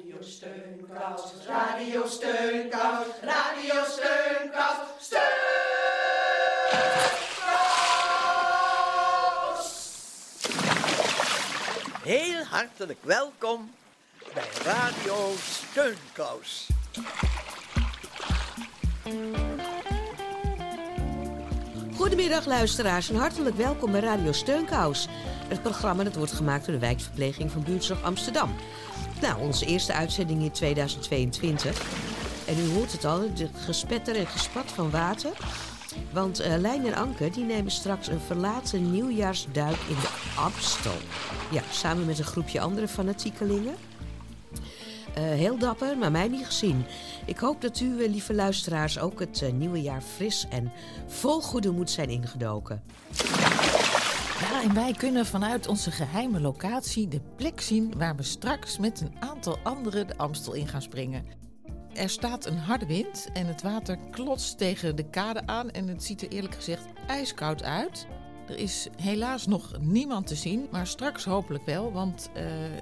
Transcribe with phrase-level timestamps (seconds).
[0.00, 5.30] Steunkous, Radio Steunkous, Radio Steunkous, Steunkous!
[12.02, 13.70] Heel hartelijk welkom
[14.34, 16.68] bij Radio Steunkous.
[21.96, 25.08] Goedemiddag luisteraars en hartelijk welkom bij Radio Steunkous.
[25.48, 28.54] Het programma dat wordt gemaakt door de wijkverpleging van Buurtzorg Amsterdam.
[29.20, 31.82] Nou, onze eerste uitzending in 2022.
[32.46, 35.30] En u hoort het al, de gespetter en gespat van water.
[36.12, 40.96] Want uh, Lijn en Anke die nemen straks een verlaten nieuwjaarsduik in de Amstel.
[41.50, 43.74] Ja, samen met een groepje andere fanatiekelingen.
[45.18, 46.84] Uh, heel dapper, maar mij niet gezien.
[47.24, 50.72] Ik hoop dat u, uh, lieve luisteraars, ook het nieuwe jaar fris en
[51.06, 52.82] vol goede moed zijn ingedoken.
[54.40, 59.00] Ja, en wij kunnen vanuit onze geheime locatie de plek zien waar we straks met
[59.00, 61.24] een aantal anderen de Amstel in gaan springen.
[61.94, 66.04] Er staat een harde wind en het water klotst tegen de kade aan en het
[66.04, 68.06] ziet er eerlijk gezegd ijskoud uit.
[68.48, 72.76] Er is helaas nog niemand te zien, maar straks hopelijk wel, want uh,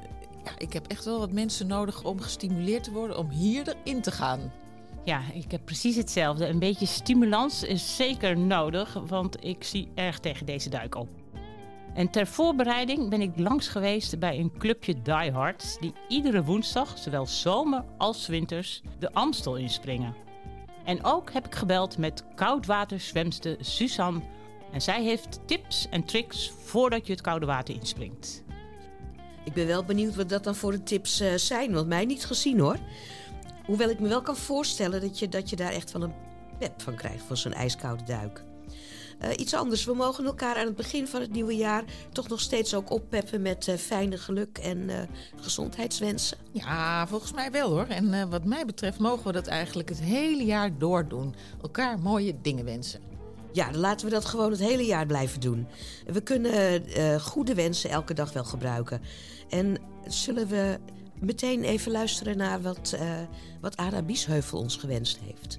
[0.45, 4.03] ja, ik heb echt wel wat mensen nodig om gestimuleerd te worden om hier erin
[4.03, 4.53] te gaan.
[5.05, 6.47] Ja, ik heb precies hetzelfde.
[6.47, 11.09] Een beetje stimulans is zeker nodig, want ik zie erg tegen deze duik op.
[11.99, 17.27] En ter voorbereiding ben ik langs geweest bij een clubje diehards die iedere woensdag, zowel
[17.27, 20.15] zomer als winters, de Amstel inspringen.
[20.85, 24.21] En ook heb ik gebeld met koudwaterzwemster Suzanne
[24.73, 28.45] en zij heeft tips en tricks voordat je het koude water inspringt.
[29.45, 32.25] Ik ben wel benieuwd wat dat dan voor de tips uh, zijn, want mij niet
[32.25, 32.77] gezien hoor.
[33.67, 36.15] Hoewel ik me wel kan voorstellen dat je, dat je daar echt van een
[36.59, 38.47] pep van krijgt, van zo'n ijskoude duik.
[39.23, 42.41] Uh, iets anders, we mogen elkaar aan het begin van het nieuwe jaar toch nog
[42.41, 44.97] steeds ook oppeppen met uh, fijne geluk en uh,
[45.37, 46.39] gezondheidswensen.
[46.53, 47.87] Ja, volgens mij wel hoor.
[47.87, 51.35] En wat mij betreft mogen we dat eigenlijk het hele jaar doordoen.
[51.63, 53.01] Elkaar mooie dingen wensen.
[53.53, 55.67] Ja, dan laten we dat gewoon het hele jaar blijven doen.
[56.07, 56.83] We kunnen
[57.21, 59.01] goede wensen elke dag wel gebruiken.
[59.49, 60.79] En zullen we
[61.21, 62.97] meteen even luisteren naar wat,
[63.61, 65.59] wat Ada Biesheuvel ons gewenst heeft?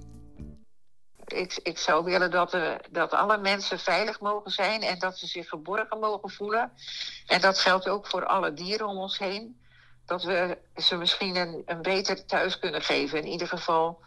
[1.33, 5.27] Ik, ik zou willen dat, er, dat alle mensen veilig mogen zijn en dat ze
[5.27, 6.71] zich verborgen mogen voelen.
[7.25, 9.59] En dat geldt ook voor alle dieren om ons heen.
[10.05, 13.17] Dat we ze misschien een, beter thuis kunnen geven.
[13.17, 14.01] In ieder geval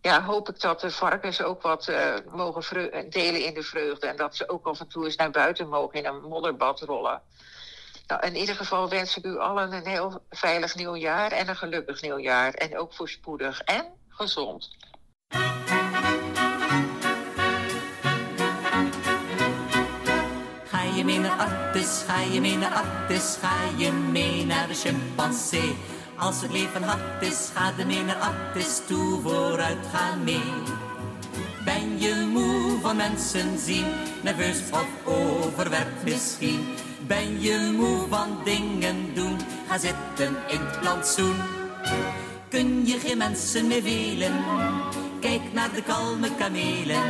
[0.00, 4.06] ja, hoop ik dat de varkens ook wat uh, mogen delen in de vreugde.
[4.06, 7.22] En dat ze ook af en toe eens naar buiten mogen in een modderbad rollen.
[8.06, 12.02] Nou, in ieder geval wens ik u allen een heel veilig nieuwjaar en een gelukkig
[12.02, 12.54] nieuwjaar.
[12.54, 14.76] En ook voorspoedig en gezond.
[21.02, 25.76] Je mee naar Artis, ga je mee naar Artis, ga je mee naar de chimpansee.
[26.16, 30.52] Als het leven hard is, ga er mee naar Artis toe, vooruit ga mee.
[31.64, 33.86] Ben je moe van mensen zien,
[34.22, 36.66] nerveus of overwerkt misschien?
[37.06, 39.36] Ben je moe van dingen doen,
[39.68, 41.36] ga zitten in het plantsoen.
[42.48, 44.44] Kun je geen mensen meer velen,
[45.20, 47.02] kijk naar de kalme kamelen.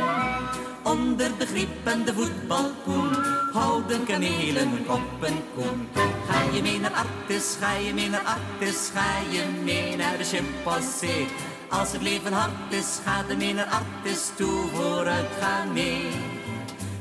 [0.83, 1.69] Onder de griep
[2.13, 3.15] voetbalkoen
[3.51, 5.87] houden kamelen hun kop en koen.
[6.27, 10.23] Ga je mee naar Artis, ga je mee naar Artis, ga je mee naar de
[10.23, 11.27] chimpansee.
[11.69, 16.07] Als het leven hard is, ga er mee naar Artis toe, vooruit ga mee.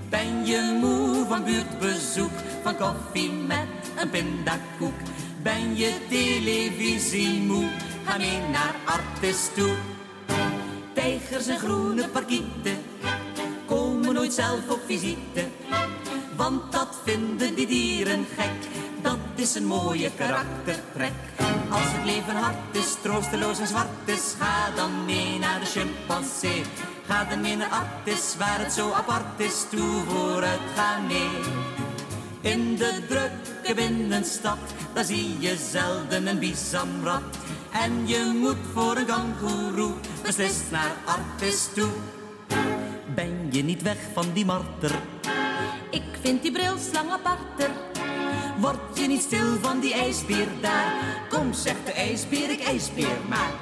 [0.09, 5.01] Ben je moe van buurtbezoek, van koffie met een pindakoek?
[5.43, 7.69] Ben je televisie moe,
[8.05, 9.75] ga mee naar Artis toe.
[10.93, 12.79] Tijgers en groene parkieten
[14.13, 15.49] nooit zelf op visite.
[16.37, 18.69] Want dat vinden die dieren gek,
[19.03, 21.13] dat is een mooie karaktertrek.
[21.69, 26.63] Als het leven hard is, troosteloos en zwart is, ga dan mee naar de chimpansee.
[27.07, 31.31] Ga dan mee naar Artis, waar het zo apart is, toe vooruit, ga mee.
[32.41, 34.59] In de drukke binnenstad,
[34.93, 37.23] daar zie je zelden een bisamrat.
[37.71, 39.93] En je moet voor een kangoeroe
[40.23, 41.91] beslist naar Artis toe.
[43.53, 44.99] Je niet weg van die marter?
[45.91, 47.71] Ik vind die brilslang aparter.
[48.59, 50.95] Word je niet stil van die ijsbeer daar?
[51.29, 53.53] Kom, zegt de ijsbeer, ik ijsbeer maar.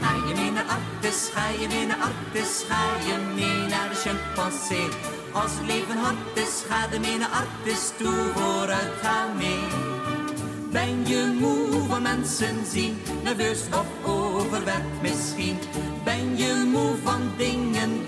[0.00, 3.94] Ga je mee naar Artis, ga je mee naar Artis, ga je mee naar de
[3.94, 4.88] chimpansee.
[5.32, 9.64] Als het leven hard is, ga er mee naar Artis toe, vooruit ga mee.
[10.70, 15.58] Ben je moe van mensen zien, nerveus of overwerkt misschien?
[16.04, 18.06] Ben je moe van dingen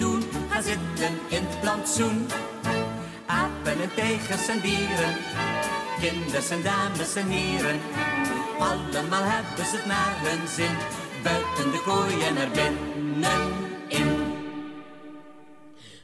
[0.64, 2.26] zitten in het plantsoen.
[3.26, 5.14] Apen en tijgers en dieren,
[6.00, 7.80] kinders en dames en heren.
[8.58, 10.76] allemaal hebben ze het naar hun zin.
[11.22, 13.62] Buiten de kooi en er binnenin.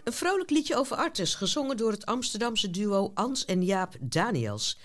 [0.04, 4.78] Een vrolijk liedje over Artes, gezongen door het Amsterdamse duo Ans en Jaap Daniels.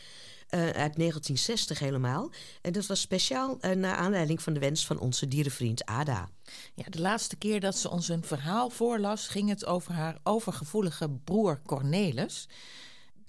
[0.53, 2.31] Uh, uit 1960 helemaal.
[2.61, 6.29] En dat was speciaal uh, naar aanleiding van de wens van onze dierenvriend Ada.
[6.75, 11.09] Ja, de laatste keer dat ze ons een verhaal voorlas, ging het over haar overgevoelige
[11.09, 12.47] broer Cornelis.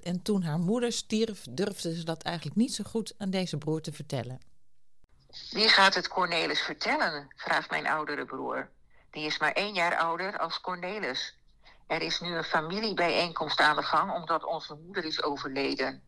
[0.03, 3.81] En toen haar moeder stierf, durfde ze dat eigenlijk niet zo goed aan deze broer
[3.81, 4.41] te vertellen.
[5.51, 7.29] Wie gaat het Cornelis vertellen?
[7.37, 8.69] vraagt mijn oudere broer.
[9.11, 11.37] Die is maar één jaar ouder als Cornelis.
[11.87, 16.03] Er is nu een familiebijeenkomst aan de gang omdat onze moeder is overleden.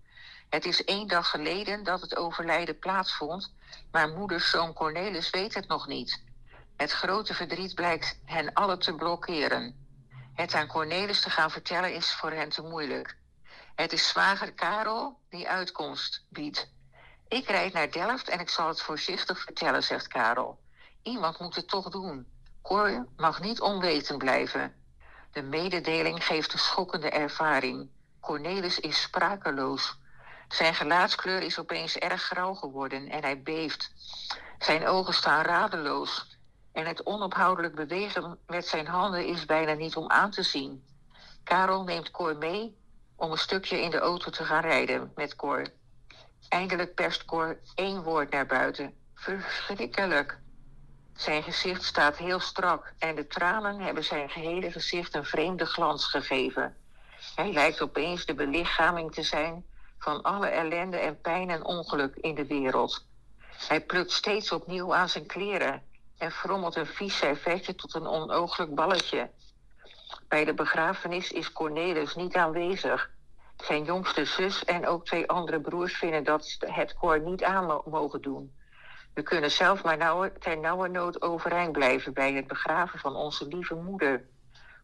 [0.48, 3.52] Het is één dag geleden dat het overlijden plaatsvond,
[3.90, 6.22] maar moeders zoon Cornelis weet het nog niet.
[6.76, 9.86] Het grote verdriet blijkt hen allen te blokkeren.
[10.34, 13.16] Het aan Cornelis te gaan vertellen is voor hen te moeilijk.
[13.74, 16.70] Het is zwager Karel die uitkomst biedt.
[17.28, 20.58] Ik rijd naar Delft en ik zal het voorzichtig vertellen, zegt Karel.
[21.02, 22.26] Iemand moet het toch doen.
[22.62, 24.74] Cor mag niet onwetend blijven.
[25.32, 27.88] De mededeling geeft een schokkende ervaring.
[28.20, 29.98] Cornelis is sprakeloos.
[30.48, 33.90] Zijn gelaatskleur is opeens erg grauw geworden en hij beeft.
[34.58, 36.38] Zijn ogen staan radeloos
[36.72, 40.84] en het onophoudelijk bewegen met zijn handen is bijna niet om aan te zien.
[41.44, 42.76] Karel neemt Cor mee
[43.16, 45.66] om een stukje in de auto te gaan rijden met Cor.
[46.48, 48.94] Eindelijk perst Cor één woord naar buiten.
[49.14, 50.38] Verschrikkelijk.
[51.14, 56.06] Zijn gezicht staat heel strak en de tranen hebben zijn gehele gezicht een vreemde glans
[56.06, 56.76] gegeven.
[57.34, 59.64] Hij lijkt opeens de belichaming te zijn
[59.98, 63.06] van alle ellende en pijn en ongeluk in de wereld.
[63.68, 65.82] Hij plukt steeds opnieuw aan zijn kleren
[66.18, 69.30] en frommelt een vies servetje tot een onooglijk balletje.
[70.28, 73.10] Bij de begrafenis is Cornelis niet aanwezig.
[73.56, 78.22] Zijn jongste zus en ook twee andere broers vinden dat het koor niet aan mogen
[78.22, 78.54] doen.
[79.14, 83.46] We kunnen zelf maar nauwe, ter nauwe nood overeind blijven bij het begraven van onze
[83.46, 84.24] lieve moeder.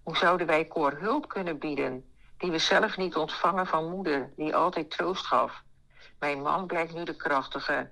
[0.03, 2.12] Hoe zouden wij koor hulp kunnen bieden,
[2.43, 5.63] die we zelf niet ontvangen van moeder, die altijd troost gaf?
[6.19, 7.91] Mijn man blijkt nu de krachtige.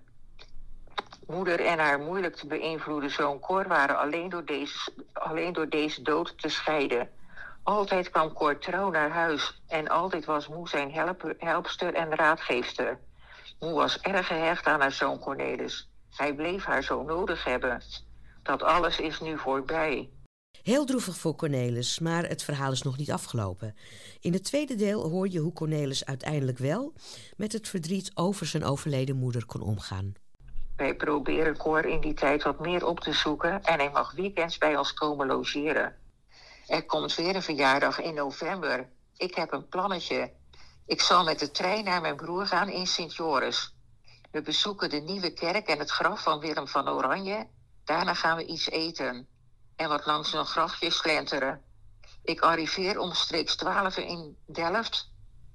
[1.27, 6.03] Moeder en haar moeilijk te beïnvloeden zoon Cor waren alleen door, deze, alleen door deze
[6.03, 7.11] dood te scheiden.
[7.63, 12.99] Altijd kwam Cor trouw naar huis en altijd was Moe zijn help, helpster en raadgeefster.
[13.59, 15.91] Moe was erg gehecht aan haar zoon Cornelis.
[16.11, 17.83] Hij bleef haar zo nodig hebben.
[18.43, 20.11] Dat alles is nu voorbij.
[20.71, 23.77] Heel droevig voor Cornelis, maar het verhaal is nog niet afgelopen.
[24.21, 26.93] In het tweede deel hoor je hoe Cornelis uiteindelijk wel
[27.37, 30.13] met het verdriet over zijn overleden moeder kon omgaan.
[30.77, 34.59] Wij proberen Cor in die tijd wat meer op te zoeken en hij mag weekends
[34.59, 35.97] bij ons komen logeren.
[36.67, 38.89] Er komt weer een verjaardag in november.
[39.17, 40.31] Ik heb een plannetje.
[40.87, 43.75] Ik zal met de trein naar mijn broer gaan in Sint-Joris.
[44.31, 47.47] We bezoeken de nieuwe kerk en het graf van Willem van Oranje.
[47.85, 49.29] Daarna gaan we iets eten
[49.81, 51.63] en wat langs een grafje slenteren.
[52.23, 55.11] Ik arriveer omstreeks 12 in Delft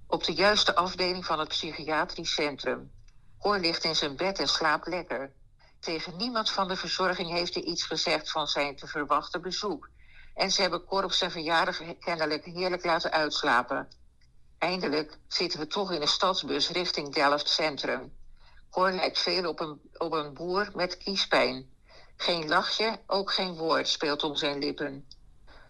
[0.08, 2.92] op de juiste afdeling van het psychiatrisch centrum.
[3.40, 5.32] Cor ligt in zijn bed en slaapt lekker.
[5.80, 9.90] Tegen niemand van de verzorging heeft hij iets gezegd van zijn te verwachten bezoek.
[10.34, 13.88] En ze hebben Cor op zijn verjaardag kennelijk heerlijk laten uitslapen.
[14.58, 18.14] Eindelijk zitten we toch in een stadsbus richting Delft Centrum.
[18.70, 21.74] Cor lijkt veel op een, op een boer met kiespijn.
[22.18, 25.08] Geen lachje, ook geen woord speelt om zijn lippen.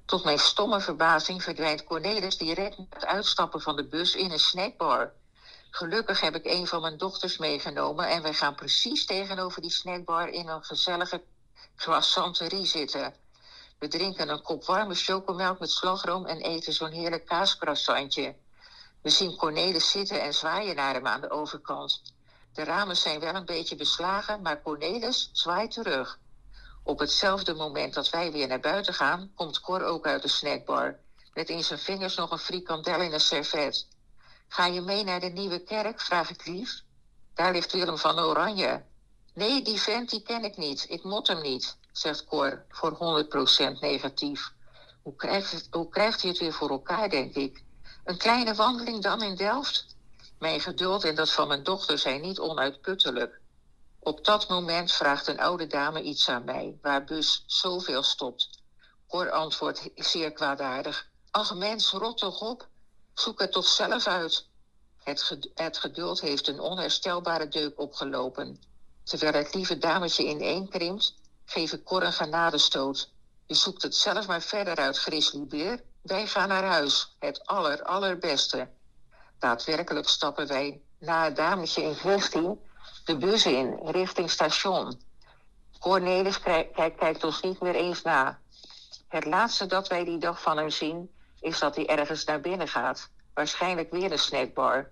[0.06, 4.40] Tot mijn stomme verbazing verdwijnt Cornelis direct met het uitstappen van de bus in een
[4.40, 5.14] snackbar.
[5.70, 10.30] Gelukkig heb ik een van mijn dochters meegenomen en wij gaan precies tegenover die snackbar
[10.30, 11.24] in een gezellige
[11.76, 13.14] croissanterie zitten.
[13.80, 18.36] We drinken een kop warme chocomelk met slagroom en eten zo'n heerlijk kaascroissantje.
[19.02, 22.02] We zien Cornelis zitten en zwaaien naar hem aan de overkant.
[22.54, 26.20] De ramen zijn wel een beetje beslagen, maar Cornelis zwaait terug.
[26.88, 31.00] Op hetzelfde moment dat wij weer naar buiten gaan, komt Cor ook uit de snackbar.
[31.34, 33.88] Met in zijn vingers nog een frikandel in een servet.
[34.48, 36.02] Ga je mee naar de nieuwe kerk?
[36.02, 36.82] vraag ik lief.
[37.34, 38.84] Daar ligt Willem van Oranje.
[39.34, 40.86] Nee, die vent die ken ik niet.
[40.90, 43.26] Ik mot hem niet, zegt Cor voor
[43.76, 44.52] 100% negatief.
[45.02, 47.64] Hoe krijgt, het, hoe krijgt hij het weer voor elkaar, denk ik?
[48.04, 49.86] Een kleine wandeling dan in Delft?
[50.40, 53.40] Mijn geduld en dat van mijn dochter zijn niet onuitputtelijk.
[54.06, 58.50] Op dat moment vraagt een oude dame iets aan mij, waar bus zoveel stopt.
[59.08, 61.10] Cor antwoordt zeer kwaadaardig.
[61.32, 62.68] Ach mens, rot toch op.
[63.14, 64.48] Zoek het toch zelf uit.
[65.54, 68.60] Het, geduld heeft een onherstelbare deuk opgelopen.
[69.04, 73.12] Terwijl het lieve dametje ineenkrimpt, geef ik Cor een genadestoot.
[73.46, 75.84] Je zoekt het zelf maar verder uit, grizzlybeer.
[76.02, 77.16] Wij gaan naar huis.
[77.20, 78.70] Het aller, allerbeste.
[79.40, 82.64] Daadwerkelijk stappen wij na het dametje in kwestie
[83.06, 85.02] de bus in, richting station.
[85.80, 88.40] Cornelis kijkt, ons niet meer eens na.
[89.08, 92.68] Het laatste dat wij die dag van hem zien, is dat hij ergens naar binnen
[92.68, 93.10] gaat.
[93.34, 94.90] Waarschijnlijk weer een snackbar.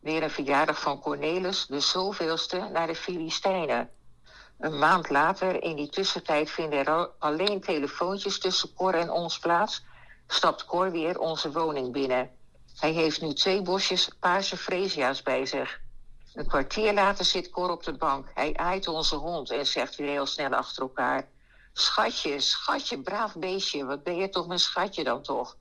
[0.00, 3.90] Weer een verjaardag van Cornelis, de zoveelste, naar de Filistijnen.
[4.58, 9.84] Een maand later, in die tussentijd vinden er alleen telefoontjes tussen Cor en ons plaats,
[10.26, 12.30] stapt Cor weer onze woning binnen.
[12.76, 15.80] Hij heeft nu twee bosjes paarse freesia's bij zich.
[16.34, 18.30] Een kwartier later zit Cor op de bank.
[18.34, 21.28] Hij aait onze hond en zegt weer heel snel achter elkaar...
[21.74, 25.56] Schatje, schatje, braaf beestje, wat ben je toch mijn schatje dan toch?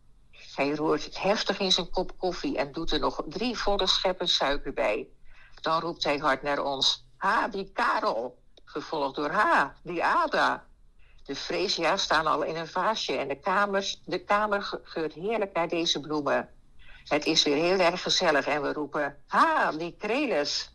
[0.56, 4.74] Hij roert heftig in zijn kop koffie en doet er nog drie volle scheppen suiker
[4.74, 5.08] bij.
[5.62, 7.06] Dan roept hij hard naar ons.
[7.18, 8.38] Ha, die Karel.
[8.66, 10.66] Gevolgd door Ha, die Ada.
[11.24, 15.68] De freesia's staan al in een vaasje en de, kamers, de kamer geurt heerlijk naar
[15.68, 16.50] deze bloemen.
[17.06, 20.72] Het is weer heel erg gezellig en we roepen: Ha, die Krelis.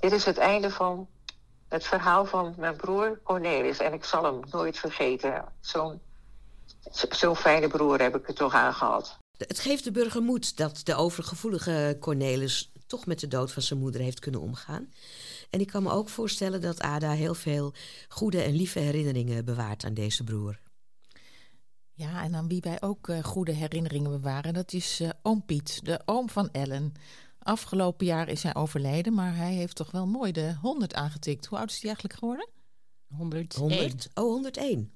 [0.00, 1.08] Dit is het einde van
[1.68, 3.78] het verhaal van mijn broer Cornelis.
[3.78, 5.44] En ik zal hem nooit vergeten.
[5.60, 6.00] Zo'n
[7.10, 9.18] zo'n fijne broer heb ik er toch aan gehad.
[9.36, 13.78] Het geeft de burger moed dat de overgevoelige Cornelis toch met de dood van zijn
[13.78, 14.92] moeder heeft kunnen omgaan.
[15.50, 17.72] En ik kan me ook voorstellen dat Ada heel veel
[18.08, 20.58] goede en lieve herinneringen bewaart aan deze broer.
[21.94, 25.80] Ja, en aan wie wij ook uh, goede herinneringen bewaren, dat is uh, oom Piet,
[25.84, 26.92] de oom van Ellen.
[27.38, 31.46] Afgelopen jaar is hij overleden, maar hij heeft toch wel mooi de 100 aangetikt.
[31.46, 32.48] Hoe oud is hij eigenlijk geworden?
[33.08, 33.60] 101.
[33.60, 34.08] 100?
[34.14, 34.92] Oh, 101.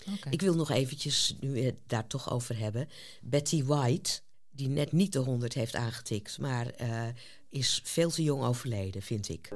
[0.00, 0.32] Okay.
[0.32, 2.88] Ik wil nog eventjes, nu het daar toch over hebben,
[3.22, 7.02] Betty White, die net niet de 100 heeft aangetikt, maar uh,
[7.48, 9.48] is veel te jong overleden, vind ik.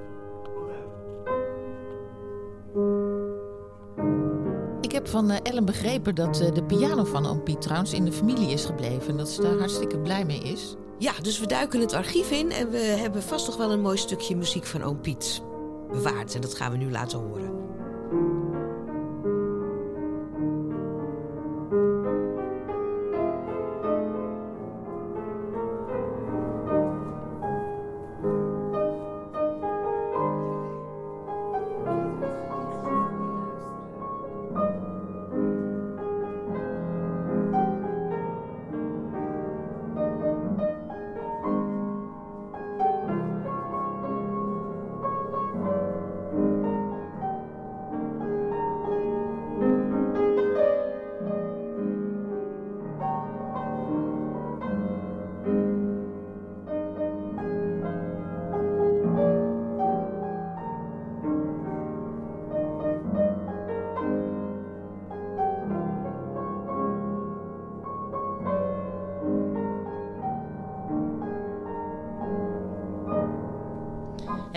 [5.03, 8.13] Heb van uh, Ellen begrepen dat uh, de piano van oom Piet trouwens in de
[8.13, 9.09] familie is gebleven.
[9.09, 10.77] En dat ze daar hartstikke blij mee is.
[10.99, 13.97] Ja, dus we duiken het archief in en we hebben vast nog wel een mooi
[13.97, 15.43] stukje muziek van oom Piet
[15.91, 16.35] bewaard.
[16.35, 17.62] En dat gaan we nu laten horen.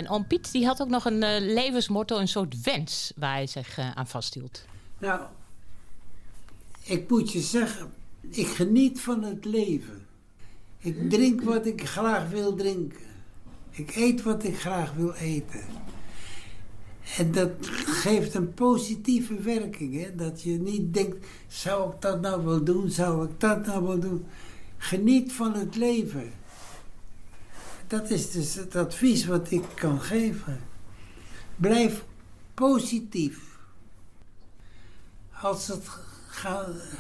[0.05, 3.79] En Piet die had ook nog een uh, levensmotto, een soort wens waar hij zich
[3.79, 4.65] uh, aan vasthield.
[4.97, 5.21] Nou,
[6.83, 7.93] ik moet je zeggen,
[8.29, 10.05] ik geniet van het leven.
[10.77, 13.05] Ik drink wat ik graag wil drinken.
[13.71, 15.63] Ik eet wat ik graag wil eten.
[17.17, 17.51] En dat
[17.85, 20.01] geeft een positieve werking.
[20.03, 20.15] Hè?
[20.15, 22.89] Dat je niet denkt, zou ik dat nou wel doen?
[22.89, 24.25] Zou ik dat nou wel doen?
[24.77, 26.31] Geniet van het leven
[27.99, 30.61] dat is dus het advies wat ik kan geven.
[31.55, 32.03] Blijf
[32.53, 33.39] positief.
[35.41, 35.87] Als het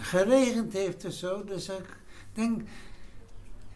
[0.01, 1.97] geregend heeft of zo, zeg ik,
[2.33, 2.61] denk,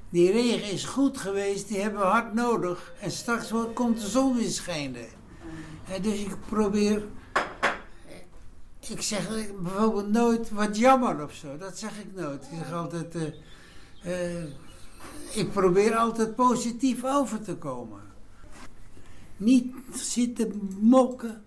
[0.09, 2.93] die regen is goed geweest, die hebben we hard nodig.
[2.99, 5.07] En straks komt de zon weer schijnen.
[5.87, 7.03] En dus ik probeer,
[8.89, 9.27] ik zeg
[9.61, 11.57] bijvoorbeeld nooit wat jammer of zo.
[11.57, 12.43] Dat zeg ik nooit.
[12.43, 13.23] Ik zeg altijd, uh,
[14.05, 14.43] uh,
[15.33, 18.01] ik probeer altijd positief over te komen.
[19.37, 21.43] Niet zitten mokken.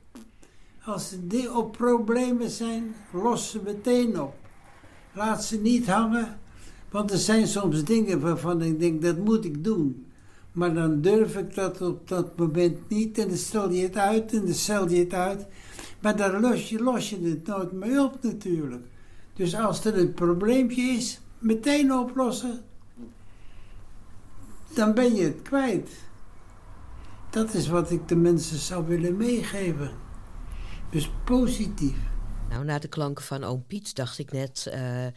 [0.85, 4.35] Als er op problemen zijn, los ze meteen op.
[5.13, 6.41] Laat ze niet hangen.
[6.91, 10.07] Want er zijn soms dingen waarvan ik denk, dat moet ik doen.
[10.53, 13.19] Maar dan durf ik dat op dat moment niet.
[13.19, 15.47] En dan stel je het uit en dan stel je het uit.
[16.01, 18.85] Maar dan los je, los je het nooit meer op natuurlijk.
[19.35, 22.61] Dus als er een probleempje is, meteen oplossen
[24.75, 25.91] dan ben je het kwijt.
[27.31, 29.91] Dat is wat ik de mensen zou willen meegeven.
[30.91, 31.97] Dus positief.
[32.49, 34.67] Nou, na de klanken van oom Piet dacht ik net...
[34.69, 35.13] Uh, uh,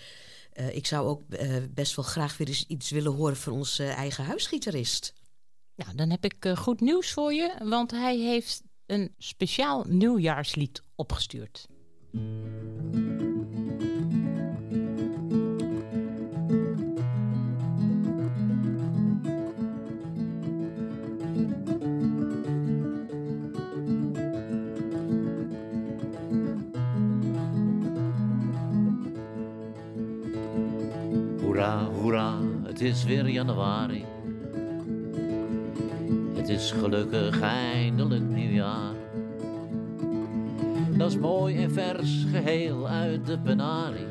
[0.75, 4.25] ik zou ook uh, best wel graag weer eens iets willen horen van onze eigen
[4.25, 5.13] huisgitarist.
[5.75, 11.67] Nou, dan heb ik goed nieuws voor je, want hij heeft een speciaal nieuwjaarslied opgestuurd.
[31.55, 34.05] Hoera, hoera, het is weer januari.
[36.33, 38.93] Het is gelukkig eindelijk nieuwjaar.
[40.97, 44.07] Dat is mooi en vers, geheel uit de penarie.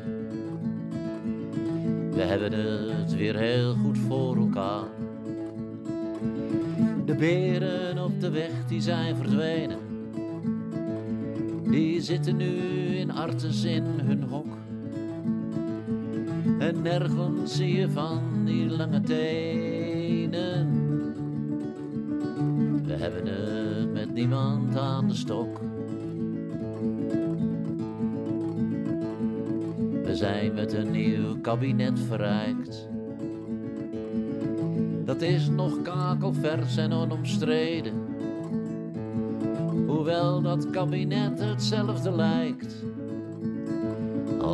[2.11, 2.51] We hebben
[2.97, 4.87] het weer heel goed voor elkaar.
[7.05, 9.79] De beren op de weg die zijn verdwenen.
[11.63, 12.55] Die zitten nu
[12.95, 14.57] in Artes in hun hok.
[16.59, 20.83] En nergens zie je van die lange tenen.
[22.83, 25.59] We hebben het met niemand aan de stok.
[30.03, 32.89] We zijn met een nieuw kabinet verrijkt.
[35.05, 37.93] Dat is nog kakelvers en onomstreden.
[39.87, 42.85] Hoewel dat kabinet hetzelfde lijkt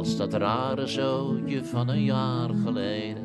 [0.01, 3.23] als dat rare zootje van een jaar geleden.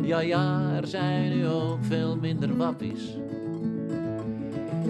[0.00, 3.16] Ja, ja, er zijn nu ook veel minder wappies.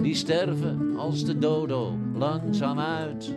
[0.01, 3.35] Die sterven als de dodo langzaam uit.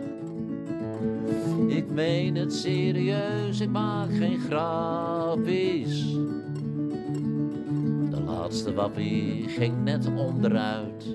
[1.67, 6.05] Ik meen het serieus, ik maak geen grappies.
[8.09, 11.05] De laatste wappie ging net onderuit.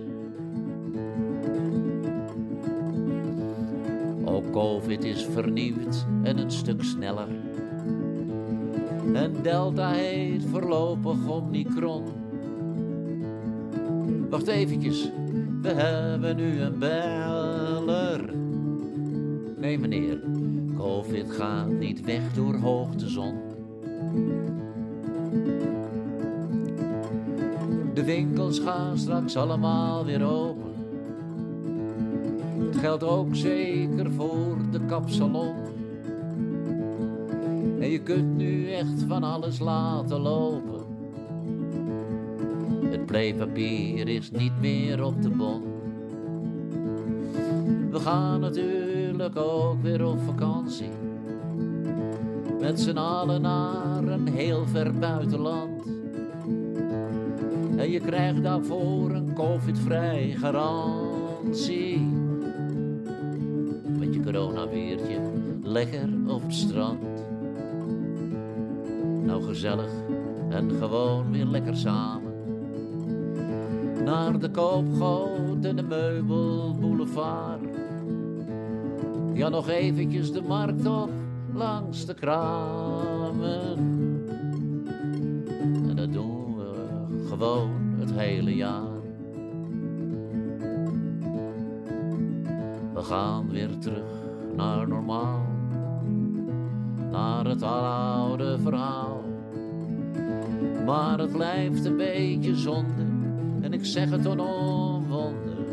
[4.53, 7.29] Covid is vernieuwd en een stuk sneller.
[9.15, 12.05] En Delta heet voorlopig Omicron.
[14.31, 15.11] Wacht eventjes,
[15.63, 18.35] we hebben nu een beller.
[19.57, 20.21] Nee meneer,
[20.77, 23.35] Covid gaat niet weg door hoogtezon.
[27.95, 30.62] De winkels gaan straks allemaal weer open.
[32.83, 35.55] Geldt ook zeker voor de kapsalon.
[37.81, 40.85] En je kunt nu echt van alles laten lopen.
[42.85, 45.63] Het playpapier is niet meer op de bon.
[47.91, 50.91] We gaan natuurlijk ook weer op vakantie.
[52.61, 55.87] Met z'n allen naar een heel ver buitenland.
[57.77, 62.22] En je krijgt daarvoor een covid-vrij garantie.
[64.33, 65.21] Coronaweertje
[65.63, 67.03] lekker op het strand.
[69.23, 69.91] Nou gezellig
[70.49, 72.33] en gewoon weer lekker samen.
[74.05, 77.61] Naar de koopgoot en de meubelboulevard.
[79.33, 81.11] Ja, nog eventjes de markt op
[81.55, 83.79] langs de kramen.
[85.89, 86.73] En dat doen we
[87.29, 89.01] gewoon het hele jaar.
[92.95, 94.22] We gaan weer terug
[94.57, 95.47] naar normaal.
[97.11, 99.25] Naar het oude verhaal.
[100.85, 103.07] Maar het blijft een beetje zonde.
[103.61, 105.67] En ik zeg het onomwonden.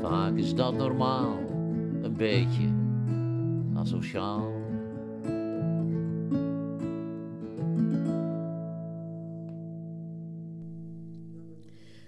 [0.00, 1.38] Vaak is dat normaal.
[2.02, 2.68] Een beetje
[3.74, 4.64] asociaal.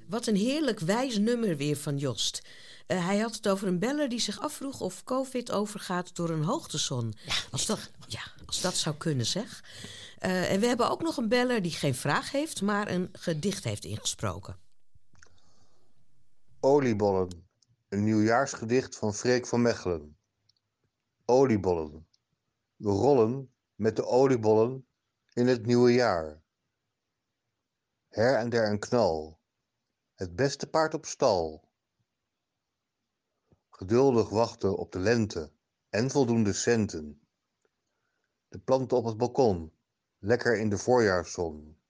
[0.07, 2.43] Wat een heerlijk wijs nummer weer van Jost.
[2.89, 6.43] Eh, hij had het over een beller die zich afvroeg of COVID overgaat door een
[6.43, 7.15] hoogtezon.
[7.51, 9.65] als, dat, ja, als dat zou kunnen, zeg.
[10.19, 13.65] Eh, en we hebben ook nog een beller die geen vraag heeft, maar een gedicht
[13.65, 14.59] heeft ingesproken.
[16.61, 17.49] Oliebollen.
[17.89, 20.19] Een nieuwjaarsgedicht van Freek van Mechelen.
[21.25, 22.09] Oliebollen.
[22.77, 24.87] We rollen met de oliebollen
[25.33, 26.43] in het nieuwe jaar.
[28.09, 29.41] Her en der een knal.
[30.15, 31.68] Het beste paard op stal.
[33.79, 35.53] Geduldig wachten op de lente
[35.89, 37.29] en voldoende centen.
[38.49, 39.73] De planten op het balkon,
[40.19, 41.81] lekker in de voorjaarszon.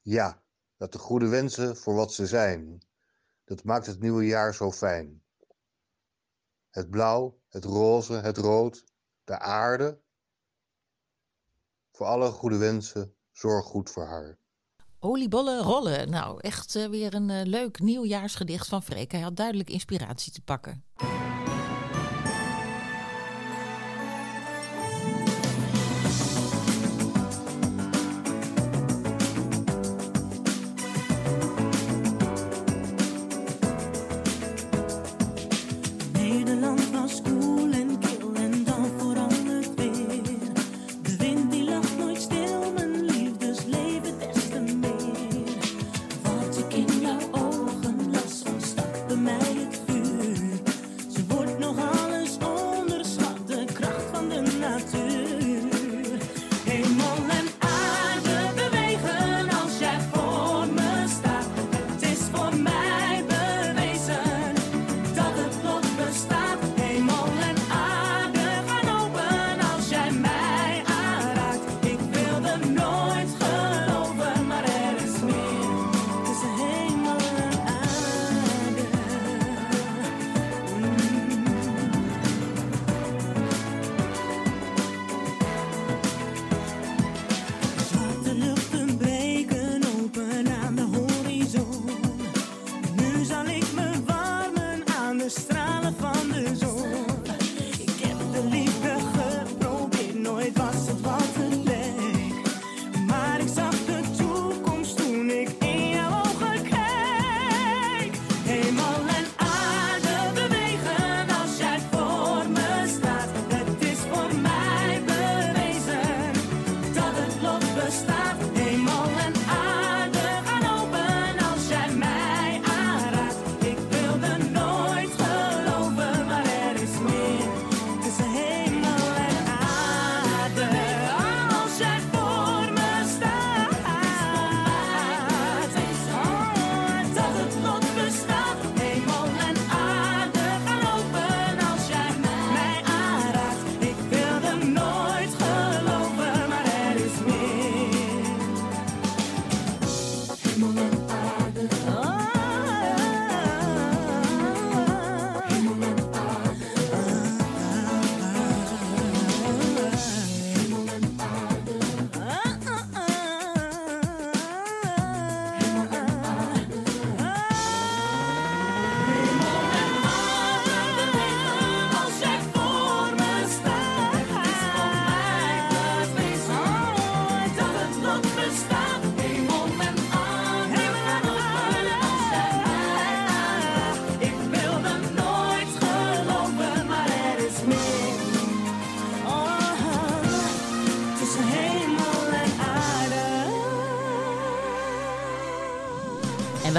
[0.00, 0.42] Ja,
[0.76, 2.82] dat de goede wensen voor wat ze zijn,
[3.44, 5.22] dat maakt het nieuwe jaar zo fijn.
[6.70, 8.84] Het blauw, het roze, het rood,
[9.24, 10.00] de aarde.
[11.90, 14.38] Voor alle goede wensen, zorg goed voor haar.
[15.04, 16.10] Oliebollen rollen.
[16.10, 19.12] Nou, echt uh, weer een uh, leuk nieuwjaarsgedicht van Freek.
[19.12, 20.84] Hij had duidelijk inspiratie te pakken.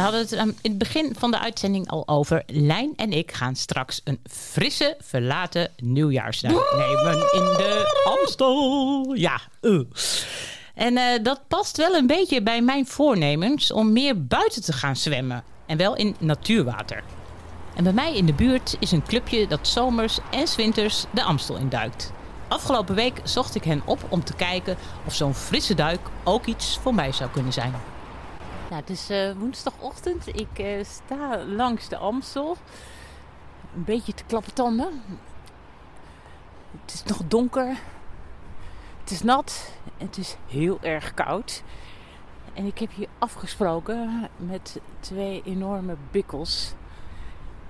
[0.06, 2.44] Hadden het in het begin van de uitzending al over.
[2.48, 9.14] Lijn en ik gaan straks een frisse, verlaten nieuwjaarsduik nemen in de Amstel.
[9.14, 9.82] Ja, uh.
[10.74, 14.96] En uh, dat past wel een beetje bij mijn voornemens om meer buiten te gaan
[14.96, 15.44] zwemmen.
[15.66, 17.04] En wel in natuurwater.
[17.76, 21.58] En bij mij in de buurt is een clubje dat zomers en winters de Amstel
[21.58, 22.12] induikt.
[22.48, 26.80] Afgelopen week zocht ik hen op om te kijken of zo'n frisse duik ook iets
[26.82, 27.74] voor mij zou kunnen zijn.
[28.76, 30.28] Het is uh, woensdagochtend.
[30.28, 32.58] Ik uh, sta langs de Amstel.
[33.76, 35.02] Een beetje te klappen tanden.
[36.82, 37.78] Het is nog donker.
[39.00, 39.72] Het is nat.
[39.98, 41.64] Het is heel erg koud.
[42.54, 46.74] En ik heb hier afgesproken met twee enorme bikkels.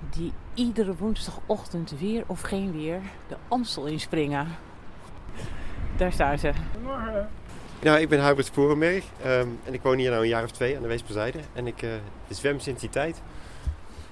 [0.10, 4.48] Die iedere woensdagochtend weer of geen weer de Amstel inspringen.
[5.98, 6.52] Daar staan ze.
[6.72, 7.30] Goedemorgen.
[7.86, 10.76] Nou, ik ben Hubert Sporenberg um, en ik woon hier nu een jaar of twee
[10.76, 11.40] aan de Weesperzijde.
[11.54, 11.90] En ik uh,
[12.30, 13.22] zwem sinds die tijd.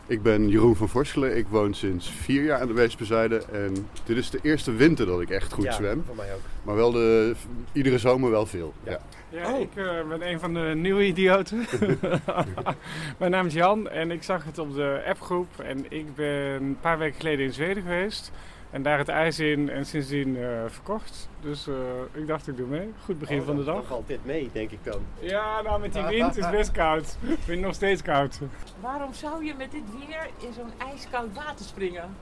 [0.07, 1.37] Ik ben Jeroen van Vorschelen.
[1.37, 3.43] Ik woon sinds vier jaar aan de Weesperzijde.
[3.51, 6.03] En dit is de eerste winter dat ik echt goed ja, zwem.
[6.05, 6.39] voor mij ook.
[6.63, 7.35] Maar wel de,
[7.71, 8.73] iedere zomer wel veel.
[8.83, 8.99] Ja.
[9.29, 11.65] Ja, ik uh, ben een van de nieuwe idioten.
[13.19, 15.59] Mijn naam is Jan en ik zag het op de appgroep.
[15.59, 18.31] En ik ben een paar weken geleden in Zweden geweest.
[18.73, 21.29] En daar het ijs in en sindsdien uh, verkocht.
[21.41, 21.75] Dus uh,
[22.11, 22.93] ik dacht ik doe mee.
[23.03, 23.75] Goed begin oh, van de dag.
[23.75, 25.01] Nog altijd mee, denk ik dan.
[25.19, 27.05] Ja, nou met die wind is het best koud.
[27.21, 28.39] Ik vind het nog steeds koud.
[28.79, 32.15] Waarom zou je met dit weer in zo'n ijskoud water springen?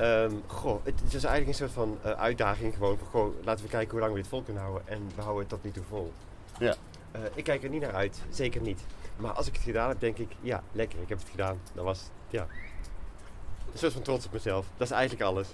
[0.00, 2.98] Um, goh, het is eigenlijk een soort van uh, uitdaging gewoon.
[2.98, 4.88] Van, goh, laten we kijken hoe lang we dit vol kunnen houden.
[4.88, 6.12] En we houden het tot nu toe vol.
[6.58, 6.74] Ja.
[7.34, 8.84] ik kijk er niet naar uit, zeker niet.
[9.16, 11.58] Maar als ik het gedaan heb, denk ik, ja, lekker, ik heb het gedaan.
[11.74, 12.46] Dat was, ja,
[13.72, 14.66] een soort van trots op mezelf.
[14.76, 15.48] Dat is eigenlijk alles.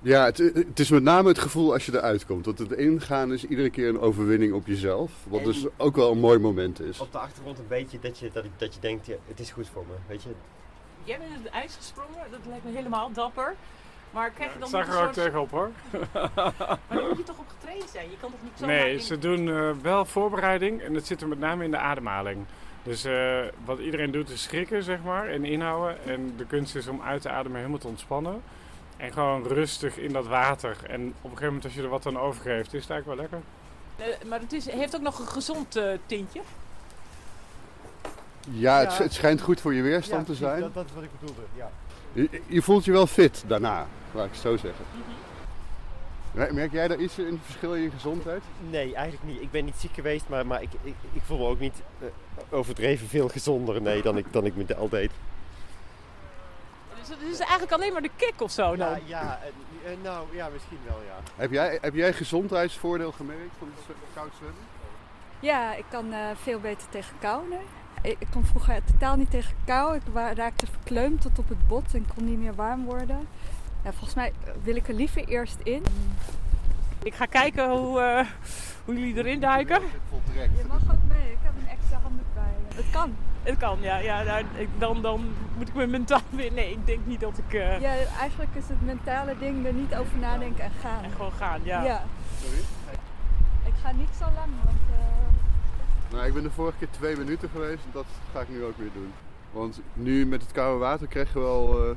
[0.00, 2.44] Ja, het, het, is met name het gevoel als je eruit komt.
[2.44, 5.12] Dat het ingaan is iedere keer een overwinning op jezelf.
[5.28, 7.00] Wat en dus ook wel een mooi moment is.
[7.00, 9.68] Op de achtergrond een beetje dat je, dat, dat je denkt, ja, het is goed
[9.68, 9.94] voor me.
[10.06, 10.28] Weet je?
[11.04, 13.54] Jij bent in het ijs gesprongen, dat lijkt me helemaal dapper.
[14.10, 15.26] Maar krijg je dan ja, ik zag er ook soort...
[15.26, 15.70] tegenop hoor.
[16.12, 18.10] maar dan moet je toch op getraind zijn?
[18.10, 19.00] Je kan toch niet zo Nee, in...
[19.00, 22.44] ze doen uh, wel voorbereiding en het zit er met name in de ademhaling.
[22.82, 26.04] Dus uh, wat iedereen doet is schrikken, zeg maar, en inhouden.
[26.04, 28.42] En de kunst is om uit te ademen helemaal te ontspannen.
[28.98, 30.76] En gewoon rustig in dat water.
[30.86, 33.16] En op een gegeven moment als je er wat aan overgeeft, is het eigenlijk wel
[33.16, 33.40] lekker.
[33.98, 36.40] Uh, maar het is, heeft ook nog een gezond uh, tintje.
[38.50, 39.02] Ja, het, ja.
[39.02, 40.60] het, schijnt goed voor je weerstand ja, te zijn.
[40.60, 41.70] Dat, dat is wat ik bedoelde, ja.
[42.12, 44.84] Je, je, voelt je wel fit daarna, laat ik het zo zeggen.
[44.94, 45.28] Mm -hmm.
[46.32, 48.42] Merk jij daar iets in het verschil in je gezondheid?
[48.70, 49.42] Nee, eigenlijk niet.
[49.42, 52.08] Ik ben niet ziek geweest, maar, maar ik, ik, ik voel me ook niet uh,
[52.50, 55.10] overdreven veel gezonder nee, dan, ik, dan ik me al deed.
[57.08, 58.88] Dus het is eigenlijk alleen maar de kick of zo dan?
[58.88, 59.38] Ja, ja
[59.84, 61.32] uh, nou ja, misschien wel ja.
[61.36, 64.62] Heb jij, heb jij gezondheidsvoordeel gemerkt van het koud zwemmen?
[65.40, 67.56] Ja, ik kan uh, veel beter tegen kou nu.
[68.02, 69.96] Ik, ik kon vroeger totaal niet tegen kou.
[69.96, 70.02] Ik
[70.34, 73.28] raakte verkleumd tot op het bot en kon niet meer warm worden.
[73.84, 75.82] Ja, volgens mij wil ik er liever eerst in.
[77.08, 78.26] Ik ga kijken hoe, uh,
[78.84, 79.80] hoe jullie erin duiken.
[80.32, 82.54] Je mag ook mee, ik heb een extra handdoek bij.
[82.74, 83.16] Het kan.
[83.42, 83.98] Het kan, ja.
[83.98, 84.44] ja nou,
[84.78, 86.52] dan, dan moet ik me mentaal weer...
[86.52, 87.52] Nee, ik denk niet dat ik...
[87.52, 87.80] Uh...
[87.80, 91.04] Ja, eigenlijk is het mentale ding er niet over nadenken en gaan.
[91.04, 91.82] En gewoon gaan, ja.
[91.82, 92.04] ja.
[92.42, 92.58] Sorry?
[93.64, 94.78] Ik ga niet zo lang, want...
[94.90, 96.12] Uh...
[96.12, 98.76] Nou, ik ben de vorige keer twee minuten geweest en dat ga ik nu ook
[98.76, 99.12] weer doen.
[99.50, 101.96] Want nu met het koude water krijg je wel...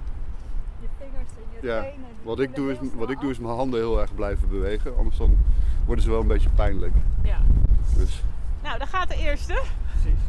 [1.14, 1.26] En
[1.62, 1.86] je ja.
[2.24, 4.98] Wat ik, doe is, wat ik doe is mijn handen heel erg blijven bewegen.
[4.98, 5.38] Anders dan
[5.86, 6.94] worden ze wel een beetje pijnlijk.
[7.24, 7.38] Ja.
[7.96, 8.24] Dus.
[8.64, 9.62] Nou, dan gaat de eerste.
[9.92, 10.20] Precies.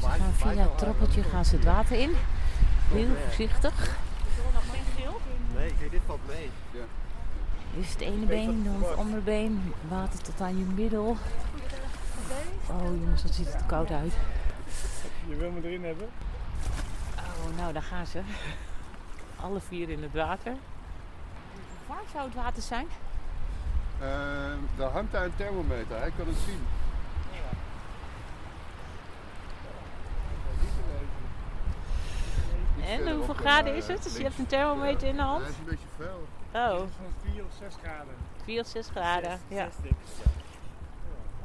[0.00, 2.10] Ze gaan via het trappeltje gaan ze het water in.
[2.88, 3.82] Heel voorzichtig.
[3.82, 3.88] Is
[4.38, 5.20] er nog geen geel?
[5.56, 6.50] Nee, kijk, dit valt mee.
[6.70, 6.84] Ja.
[7.74, 9.72] Dit is het ene been, dan het andere been.
[9.88, 11.16] Water tot aan je middel.
[12.70, 14.12] Oh jongens, dat ziet er koud uit.
[15.28, 16.08] Je wil me erin hebben?
[17.16, 18.20] Oh, nou daar gaan ze.
[19.42, 20.52] Alle vier in het water.
[20.52, 22.86] Hoe warm zou het water zijn?
[24.00, 24.06] Uh,
[24.76, 26.66] daar hangt daar een thermometer, hij kan het zien.
[32.88, 34.02] En hoeveel graden is het?
[34.02, 35.42] Dus je hebt een thermometer in de hand?
[35.42, 36.26] Hij is een beetje fel.
[36.52, 36.80] Oh.
[36.80, 38.14] Het is van 4 of 6 graden.
[38.44, 39.64] 4 of 6 graden, ja.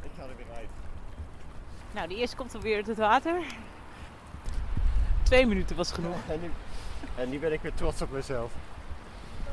[0.01, 0.67] Ik ga er weer uit.
[1.91, 3.43] Nou, de eerste komt alweer uit het water.
[5.23, 6.15] Twee minuten was genoeg.
[7.15, 8.51] En nu, en nu ben ik weer trots op mezelf.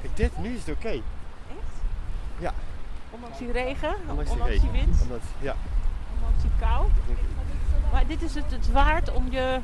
[0.00, 0.86] Kijk, dit, nu is het oké.
[0.86, 1.02] Okay.
[1.48, 1.82] Echt?
[2.38, 2.52] Ja.
[3.10, 3.94] Ondanks die regen?
[4.08, 5.02] Ondanks die, ondanks die wind?
[5.02, 5.56] Omdat, ja.
[6.14, 6.88] Ondanks die kou?
[7.92, 9.60] Maar dit is het, het waard om je...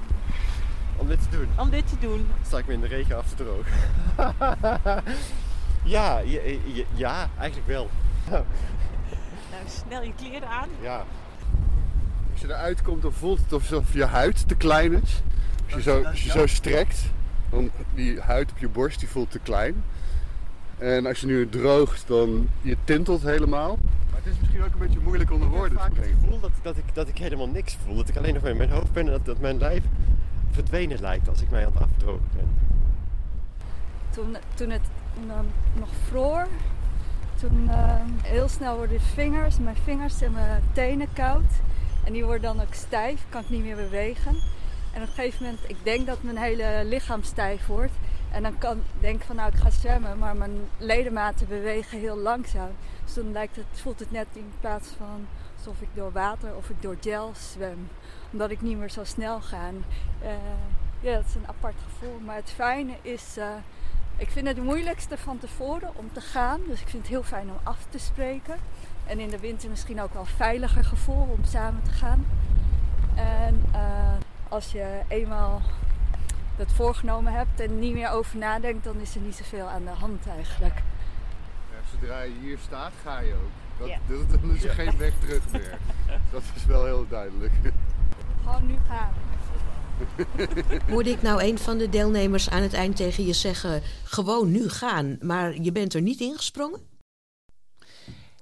[0.96, 1.48] Om dit te doen?
[1.56, 2.28] Om dit te doen.
[2.46, 3.72] Sta ik me in de regen af te drogen.
[5.94, 6.40] ja, ja,
[6.94, 7.90] ja, eigenlijk wel.
[9.50, 10.68] Nou, snel je kleren aan.
[10.80, 11.04] Ja.
[12.32, 15.22] Als je eruit komt, dan voelt het alsof je huid te klein is.
[15.64, 17.10] Als je zo, als je zo strekt,
[17.56, 19.84] dan die huid op je borst die voelt te klein.
[20.78, 23.78] En als je nu droogt, dan je tintelt helemaal.
[24.10, 26.10] Maar het is misschien ook een beetje moeilijk onder woorden te brengen.
[26.10, 27.96] Ik voel dat, dat, ik, dat ik helemaal niks voel.
[27.96, 29.82] Dat ik alleen nog maar in mijn hoofd ben en dat, dat mijn lijf
[30.50, 32.48] verdwenen lijkt als ik mij aan het afdrogen ben.
[34.10, 34.88] Toen, toen het
[35.28, 35.44] ehm,
[35.78, 36.46] nog vroor,
[37.40, 41.52] toen ehm, heel snel worden de vingers, mijn vingers en mijn tenen koud.
[42.04, 44.36] En die worden dan ook stijf, kan ik niet meer bewegen.
[44.96, 47.92] En op een gegeven moment, ik denk dat mijn hele lichaam stijf wordt.
[48.30, 52.16] En dan kan denk ik van nou ik ga zwemmen, maar mijn ledematen bewegen heel
[52.16, 52.70] langzaam.
[53.04, 56.70] Dus dan lijkt het, voelt het net in plaats van alsof ik door water of
[56.70, 57.88] ik door gel zwem.
[58.32, 59.68] Omdat ik niet meer zo snel ga.
[60.22, 60.30] Eh,
[61.00, 62.18] ja, dat is een apart gevoel.
[62.24, 63.48] Maar het fijne is, eh,
[64.16, 66.60] ik vind het moeilijkste van tevoren om te gaan.
[66.68, 68.56] Dus ik vind het heel fijn om af te spreken.
[69.06, 72.26] En in de winter misschien ook wel veiliger gevoel om samen te gaan.
[73.14, 74.16] En eh,
[74.56, 75.62] als je eenmaal
[76.56, 79.90] dat voorgenomen hebt en niet meer over nadenkt, dan is er niet zoveel aan de
[79.90, 80.74] hand eigenlijk.
[81.70, 83.78] Ja, zodra je hier staat, ga je ook.
[83.78, 83.98] Dat, Ja.
[84.08, 85.78] dat, dan is er geen weg terug meer.
[86.32, 87.52] Dat is wel heel duidelijk.
[88.44, 89.12] Gewoon nu gaan.
[90.90, 94.68] Hoorde ik nou een van de deelnemers aan het eind tegen je zeggen: gewoon nu
[94.68, 96.80] gaan, maar je bent er niet ingesprongen?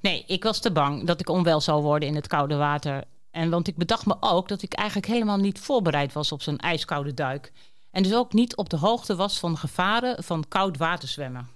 [0.00, 3.04] Nee, ik was te bang dat ik onwel zou worden in het koude water.
[3.34, 6.58] En want ik bedacht me ook dat ik eigenlijk helemaal niet voorbereid was op zo'n
[6.58, 7.52] ijskoude duik.
[7.90, 11.48] En dus ook niet op de hoogte was van gevaren van koud water zwemmen.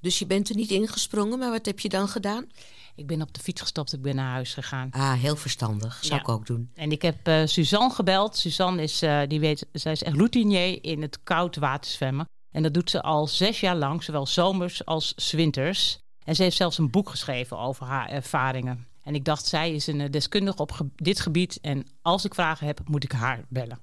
[0.00, 2.46] Dus je bent er niet ingesprongen, maar wat heb je dan gedaan?
[2.94, 4.88] Ik ben op de fiets gestapt, ik ben naar huis gegaan.
[4.90, 5.98] Ah, heel verstandig.
[6.00, 6.20] Zou Ja.
[6.20, 6.70] ik ook doen.
[6.74, 8.36] En ik heb eh, Suzanne gebeld.
[8.36, 12.24] Suzanne is, eh, die weet, zij is echt routinier in het koud water zwemmen.
[12.50, 15.98] En dat doet ze al zes jaar lang, zowel zomers als winters.
[16.24, 18.86] En ze heeft zelfs een boek geschreven over haar ervaringen.
[19.10, 21.58] En ik dacht, zij is een eh, deskundige op ge- dit gebied.
[21.62, 23.78] En als ik vragen heb, moet ik haar bellen.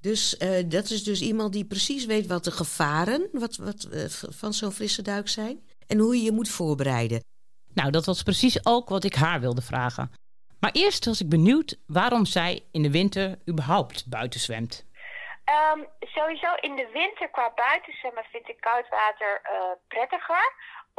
[0.00, 4.04] Dus eh, dat is dus iemand die precies weet wat de gevaren wat, wat, eh,
[4.28, 5.60] van zo'n frisse duik zijn.
[5.86, 7.24] En hoe je je moet voorbereiden.
[7.74, 10.10] Nou, dat was precies ook wat ik haar wilde vragen.
[10.60, 14.84] Maar eerst was ik benieuwd waarom zij in de winter überhaupt buiten zwemt.
[15.44, 19.52] Ehm, sowieso in de winter qua buitenzwemmen vind ik koud water eh,
[19.88, 20.46] prettiger.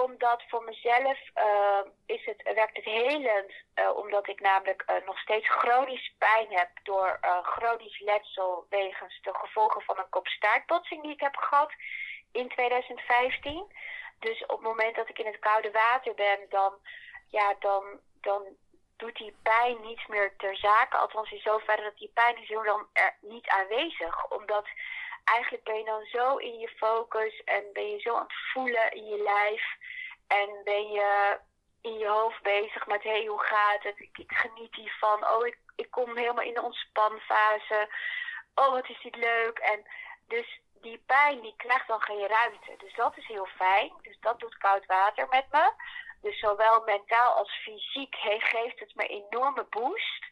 [0.05, 3.51] Omdat voor mezelf eh, is het, werkt het helend.
[3.73, 9.33] eh, omdat ik namelijk eh, nog steeds chronisch pijn heb door chronisch letsel wegens de
[9.33, 11.71] gevolgen van een kopstaartbotsing die ik heb gehad
[12.31, 13.71] in 2015.
[14.19, 16.73] Dus op het moment dat ik in het koude water ben, dan,
[17.29, 17.83] ja, dan,
[18.21, 18.43] dan
[18.97, 20.97] doet die pijn niets meer ter zake.
[20.97, 24.29] Althans in zoverre dat die pijn is heel dan er niet aanwezig.
[24.29, 24.67] Omdat
[25.27, 28.91] eigenlijk ben je dan zo in je focus en ben je zo aan het voelen
[28.91, 29.63] in je lijf.
[30.27, 31.39] En ben je
[31.81, 33.99] in je hoofd bezig met, hé, hoe gaat het?
[33.99, 35.27] Ik, ik geniet hiervan.
[35.27, 37.89] Oh, ik, ik kom helemaal in de ontspanfase.
[38.55, 39.57] Oh, wat is dit leuk.
[39.59, 39.85] En
[40.27, 42.75] dus die pijn, die krijgt dan geen ruimte.
[42.77, 43.93] Dus dat is heel fijn.
[44.01, 45.71] Dus dat doet koud water met me.
[46.21, 50.25] Dus zowel mentaal als fysiek geeft het me enorme boost.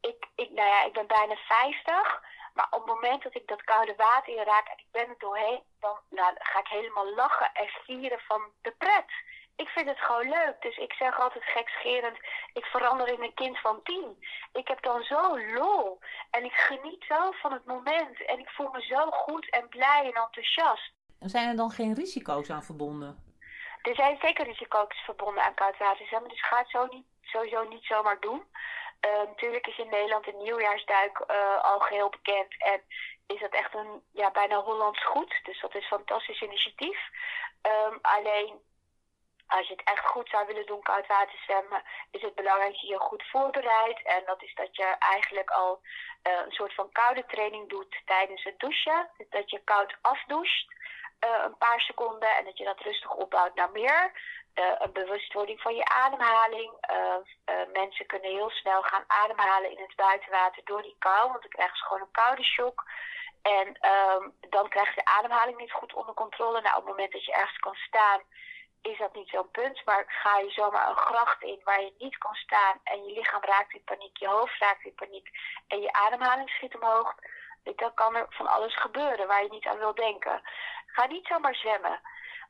[0.00, 2.22] Ik, ik, nou ja, ik ben bijna 50.
[2.58, 5.18] Maar op het moment dat ik dat koude water in raak en ik ben er
[5.18, 9.10] doorheen, dan nou, dan ga ik helemaal lachen en vieren van de pret.
[9.56, 10.56] Ik vind het gewoon leuk.
[10.60, 12.18] Dus ik zeg altijd gekscherend,
[12.52, 14.24] ik verander in een kind van tien.
[14.52, 15.98] Ik heb dan zo lol.
[16.30, 18.24] En ik geniet zo van het moment.
[18.26, 20.92] En ik voel me zo goed en blij en enthousiast.
[21.18, 23.36] Zijn er dan geen risico's aan verbonden?
[23.82, 28.20] Er zijn zeker risico's verbonden aan koudwaterzwemmen, dus ga het zo niet, sowieso niet zomaar
[28.20, 28.42] doen.
[29.00, 32.82] Eh, natuurlijk is in Nederland een nieuwjaarsduik eh, al geheel bekend en
[33.26, 35.40] is dat echt een ja, bijna Hollands goed.
[35.42, 36.98] Dus dat is een fantastisch initiatief.
[37.62, 38.60] Ehm, alleen
[39.46, 42.80] als je het echt goed zou willen doen, koud water zwemmen, is het belangrijk dat
[42.80, 44.02] je je goed voorbereidt.
[44.02, 45.80] En dat is dat je eigenlijk al
[46.22, 49.10] eh, een soort van koude training doet tijdens het douchen.
[49.30, 50.76] Dat je koud afdoucht
[51.20, 54.12] een paar seconden en dat je dat rustig opbouwt naar meer.
[54.58, 56.72] Eh, een bewustwording van je ademhaling.
[56.80, 61.42] Eh, eh, mensen kunnen heel snel gaan ademhalen in het buitenwater door die kou, want
[61.42, 62.84] dan krijgen ze gewoon een koude shock.
[63.42, 66.60] En ehm, dan krijg je de ademhaling niet goed onder controle.
[66.60, 68.20] Nou, op het moment dat je ergens kan staan,
[68.82, 69.84] is dat niet zo'n punt.
[69.84, 73.42] Maar ga je zomaar een gracht in waar je niet kan staan en je lichaam
[73.42, 75.28] raakt in paniek, je hoofd raakt in paniek
[75.68, 77.14] en je ademhaling schiet omhoog,
[77.76, 80.42] dan kan er van alles gebeuren waar je niet aan wil denken.
[80.86, 82.00] Ga niet zomaar zwemmen.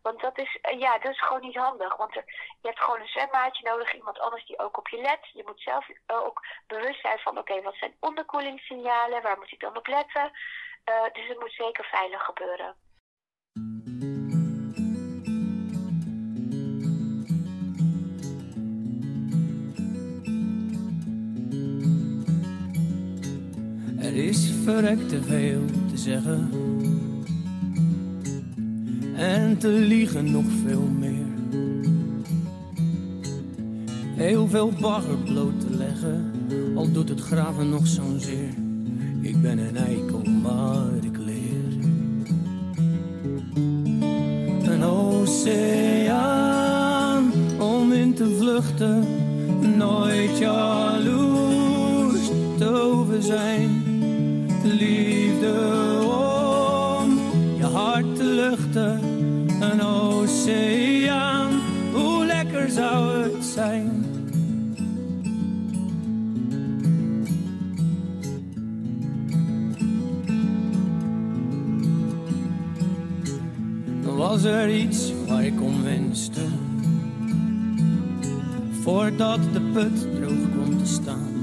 [0.03, 1.97] Want dat is, eh, ja, dat is gewoon niet handig.
[1.97, 2.25] Want er,
[2.61, 5.31] je hebt gewoon een zwemmaatje nodig, iemand anders die ook op je let.
[5.33, 9.23] Je moet zelf eh, ook bewust zijn van, oké, wat zijn onderkoelingssignalen?
[9.23, 10.31] Waar moet ik dan op letten?
[10.85, 12.77] Eh, dus het moet zeker veilig gebeuren.
[24.19, 26.78] is verrekt te veel te zeggen.
[29.19, 31.27] En te liegen nog veel meer.
[34.17, 36.33] Heel veel bagger bloot te leggen,
[36.75, 38.55] al doet het graven nog zo'n zeer.
[39.21, 41.73] Ik ben een eikel, maar ik leer.
[44.73, 46.53] Een oceaan
[47.61, 49.05] om in te vluchten,
[49.77, 53.78] nooit jaloers te over zijn.
[74.19, 76.41] Was er iets waar ik om wenste.
[78.83, 81.37] Voordat de put droog kon te staan.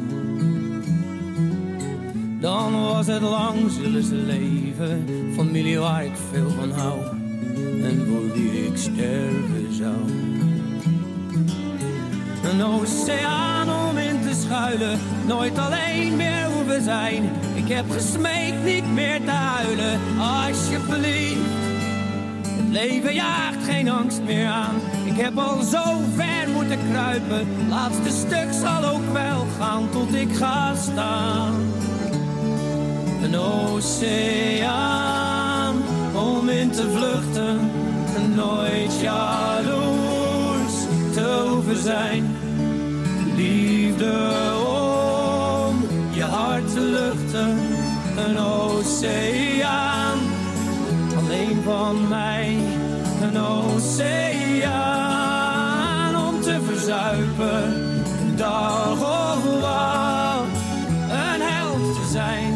[2.40, 5.06] Dan was het lang zullen ze leven.
[5.36, 7.00] Familie waar ik veel van hou.
[7.84, 10.10] En voor wie ik sterven zou.
[12.44, 15.00] Een oceaan om in te schuilen.
[15.28, 17.24] Nooit alleen meer hoeven zijn.
[17.54, 20.00] Ik heb gesmeekt niet meer te huilen.
[20.20, 21.65] Alsjeblieft.
[22.76, 24.76] Leven jaagt geen angst meer aan.
[25.06, 25.84] Ik heb al zo
[26.16, 27.48] ver moeten kruipen.
[27.70, 31.54] Laatste stuk zal ook wel gaan tot ik ga staan.
[33.24, 34.76] Een oceaan
[36.14, 37.72] om in te vluchten.
[38.36, 40.74] Nooit jaloers
[41.14, 42.36] te hoeven zijn.
[43.36, 44.14] Liefde
[44.68, 47.58] om je hart te luchten.
[48.26, 50.15] Een oceaan
[51.26, 52.58] alleen van mij.
[53.22, 54.76] Een oceaan
[56.28, 57.94] om te verzuipen.
[58.36, 60.46] Dag of wat,
[61.10, 62.54] een held te zijn.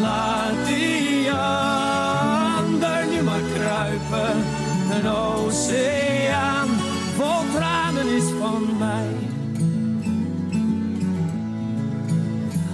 [0.00, 4.36] Laat die ander nu maar kruipen.
[4.90, 6.68] Een oceaan
[7.16, 9.08] vol tranen is van mij.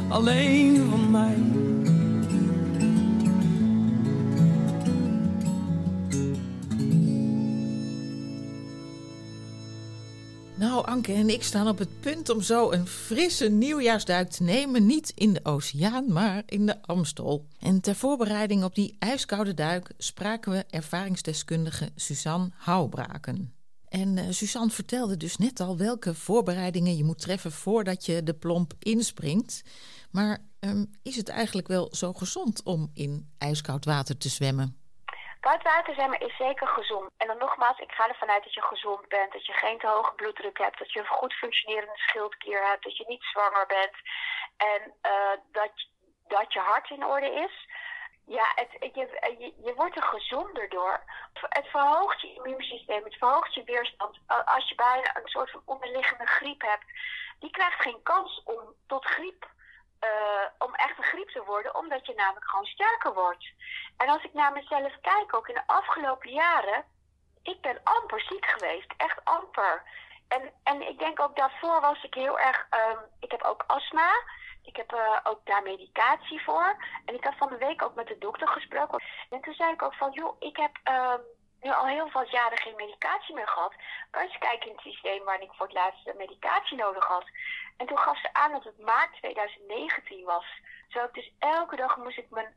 [0.09, 1.39] Alleen van mij.
[11.09, 14.87] En ik staan op het punt om zo een frisse nieuwjaarsduik te nemen.
[14.87, 17.47] Niet in de oceaan, maar in de Amstel.
[17.59, 23.55] En ter voorbereiding op die ijskoude duik spraken we ervaringsdeskundige Suzanne Houbraken.
[23.89, 28.35] En uh, Suzanne vertelde dus net al welke voorbereidingen je moet treffen voordat je de
[28.35, 29.63] plomp inspringt.
[30.11, 34.80] Maar um, is het eigenlijk wel zo gezond om in ijskoud water te zwemmen?
[35.41, 37.11] Koud water zwemmen is zeker gezond.
[37.17, 39.87] En dan nogmaals, ik ga ervan uit dat je gezond bent, dat je geen te
[39.87, 43.97] hoge bloeddruk hebt, dat je een goed functionerende schildklier hebt, dat je niet zwanger bent
[44.57, 45.71] en uh, dat,
[46.29, 47.69] dat je hart in orde is.
[48.27, 51.03] Ja, het, je, je, je wordt er gezonder door.
[51.49, 54.19] Het verhoogt je immuunsysteem, het verhoogt je weerstand.
[54.45, 56.85] Als je bijna een soort van onderliggende griep hebt,
[57.39, 59.49] die krijgt geen kans om tot griep
[60.05, 63.53] uh, om echt een griep te worden, omdat je namelijk gewoon sterker wordt.
[63.97, 66.85] En als ik naar mezelf kijk, ook in de afgelopen jaren,
[67.43, 69.83] ik ben amper ziek geweest, echt amper.
[70.29, 74.11] En, en ik denk ook daarvoor was ik heel erg, um, ik heb ook astma,
[74.63, 76.77] ik heb uh, ook daar medicatie voor.
[77.05, 79.03] En ik had van de week ook met de dokter gesproken.
[79.31, 81.21] En toen zei ik ook van, joh, ik heb um,
[81.61, 83.75] nu al heel veel jaren geen medicatie meer gehad.
[84.11, 87.27] Kan je kijken in het systeem waarin ik voor het laatst medicatie nodig had.
[87.77, 90.47] En toen gaf ze aan dat het maart 2019 was.
[90.89, 92.53] Zo dus elke dag moest ik mijn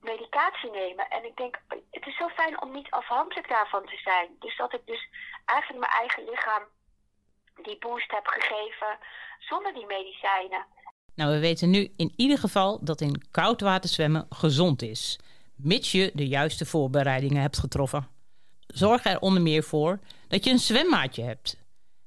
[0.00, 1.08] medicatie nemen.
[1.08, 4.28] En ik denk, het is zo fijn om niet afhankelijk daarvan te zijn.
[4.38, 5.08] Dus dat ik dus
[5.44, 6.62] eigenlijk mijn eigen lichaam
[7.62, 8.98] die boost heb gegeven
[9.38, 10.66] zonder die medicijnen.
[11.14, 15.18] Nou, we weten nu in ieder geval dat in koud water zwemmen gezond is.
[15.56, 18.17] Mits je de juiste voorbereidingen hebt getroffen.
[18.74, 21.56] Zorg er onder meer voor dat je een zwemmaatje hebt.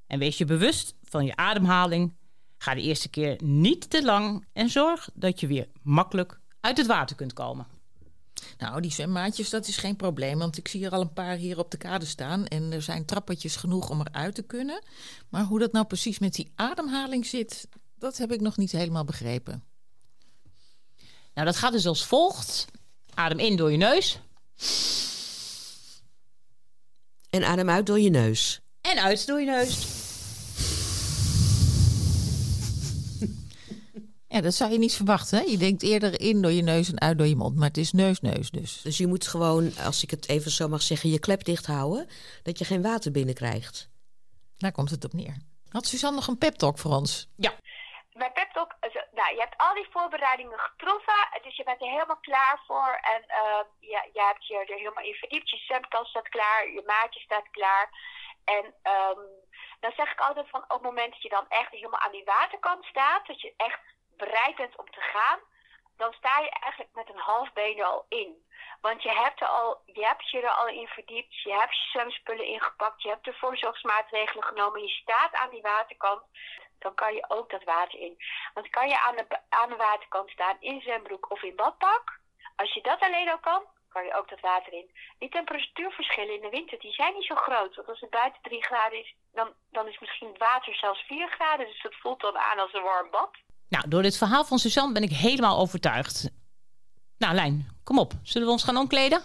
[0.06, 2.14] En wees je bewust van je ademhaling.
[2.58, 6.86] Ga de eerste keer niet te lang en zorg dat je weer makkelijk uit het
[6.86, 7.66] water kunt komen.
[8.58, 11.58] Nou, die zwemmaatjes, dat is geen probleem, want ik zie er al een paar hier
[11.58, 14.82] op de kade staan en er zijn trappetjes genoeg om eruit te kunnen.
[15.28, 19.04] Maar hoe dat nou precies met die ademhaling zit, dat heb ik nog niet helemaal
[19.04, 19.64] begrepen.
[21.34, 22.66] Nou, dat gaat dus als volgt.
[23.14, 24.20] Adem in door je neus.
[27.32, 28.60] En adem uit door je neus.
[28.80, 29.86] En uit door je neus.
[34.28, 35.38] Ja, dat zou je niet verwachten.
[35.38, 35.44] Hè?
[35.44, 37.56] Je denkt eerder in door je neus en uit door je mond.
[37.56, 38.80] Maar het is neus-neus dus.
[38.82, 42.06] Dus je moet gewoon, als ik het even zo mag zeggen, je klep dicht houden.
[42.42, 43.88] Dat je geen water binnenkrijgt.
[44.56, 45.36] Daar komt het op neer.
[45.68, 47.28] Had Suzanne nog een pep talk voor ons?
[47.36, 47.54] Ja.
[48.12, 48.74] Mijn pep talk,
[49.10, 52.98] nou, je hebt al die voorbereidingen getroffen, dus je bent er helemaal klaar voor.
[53.02, 56.82] En eh, je, je hebt je er helemaal in verdiept, je zwemtas staat klaar, je
[56.86, 57.90] maatje staat klaar.
[58.44, 59.20] En ehm,
[59.80, 62.24] dan zeg ik altijd van op het moment dat je dan echt helemaal aan die
[62.24, 63.80] waterkant staat, dat je echt
[64.16, 65.38] bereid bent om te gaan,
[65.96, 68.50] dan sta je eigenlijk met een half been er al in.
[68.80, 71.88] Want je hebt, er al, je hebt je er al in verdiept, je hebt je
[71.90, 76.22] zwemspullen ingepakt, je hebt de voorzorgsmaatregelen genomen, je staat aan die waterkant,
[76.82, 78.14] dan kan je ook dat water in.
[78.54, 82.04] Want kan je aan de, aan de waterkant staan in zwembroek of in badpak,
[82.56, 84.90] als je dat alleen al kan, kan je ook dat water in.
[85.18, 87.74] Die temperatuurverschillen in de winter, die zijn niet zo groot.
[87.76, 91.28] Want als het buiten 3 graden is, dan, dan is misschien het water zelfs 4
[91.28, 91.66] graden.
[91.66, 93.30] Dus het voelt dan aan als een warm bad.
[93.68, 96.30] Nou, door dit verhaal van Suzanne ben ik helemaal overtuigd.
[97.18, 98.12] Nou, Lijn, kom op.
[98.22, 99.22] Zullen we ons gaan omkleden?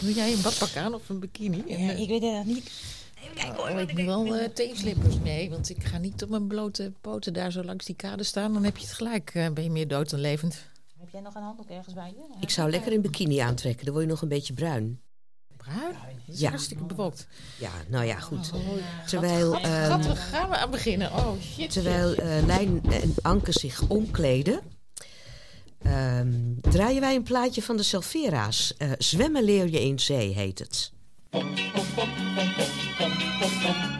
[0.00, 1.62] Doe jij een badpak aan of een bikini?
[1.66, 2.98] Ja, ik weet het niet.
[3.22, 3.80] Even kijken hoor.
[3.80, 7.52] ik moet wel uh, teenslippers mee, want ik ga niet op mijn blote poten daar
[7.52, 8.52] zo langs die kade staan.
[8.52, 10.66] Dan heb je het gelijk, uh, ben je meer dood dan levend.
[10.98, 12.36] Heb jij nog een handdoek ergens bij je?
[12.40, 15.00] Ik zou lekker een bikini aantrekken, dan word je nog een beetje bruin.
[15.56, 15.92] Bruin?
[16.26, 16.48] Dat is Ja.
[16.48, 17.26] hartstikke bewolkt.
[17.58, 18.50] Ja, nou ja, goed.
[18.54, 18.60] Oh,
[19.06, 21.12] Terwijl, Gat, ehm, gat, gaan we aan beginnen?
[21.12, 21.72] Oh shit.
[21.72, 24.60] terwijl eh, Lijn en Anke zich omkleden,
[25.82, 28.74] ehm, draaien wij een plaatje van de Selvera's.
[28.76, 30.92] Eh, Zwemmen leer je in zee heet het.
[31.32, 32.46] ポンポンポンポンポン
[32.98, 33.99] ポンポンポン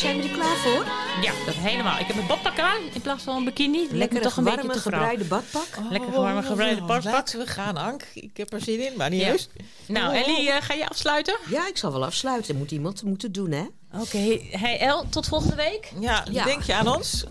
[0.00, 0.84] zijn we er klaar voor?
[1.22, 1.98] Ja, dat helemaal.
[1.98, 3.86] Ik heb een badpak aan in plaats van een bikini.
[3.90, 4.98] Lekker toch een beetje warme te grauw.
[5.00, 5.66] gebreide badpak.
[5.90, 7.12] Lekker warme gebreide badpak.
[7.12, 8.06] Laten we gaan, Ank.
[8.14, 9.26] Ik heb er zin in, maar niet Ja.
[9.26, 9.50] juist.
[9.86, 11.36] Nou, Ellie, eh, ga je afsluiten?
[11.48, 12.56] Ja, ik zal wel afsluiten.
[12.56, 13.64] Moet iemand moeten doen, hè?
[14.00, 15.92] Oké, hey El, tot volgende week.
[16.00, 16.44] Ja, Ja.
[16.44, 17.24] denk je aan ons?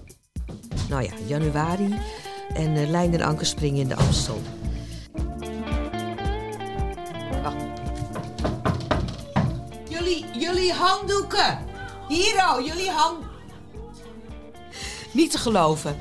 [0.89, 1.95] Nou ja, januari.
[2.53, 4.41] En eh Lijn en Anke springen in de Amstel.
[7.43, 7.55] Wacht.
[9.89, 11.59] Jullie, jullie handdoeken.
[12.09, 13.17] Hier oh, jullie hand...
[15.11, 15.97] Niet te geloven.